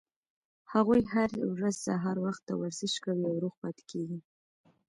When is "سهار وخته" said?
1.87-2.51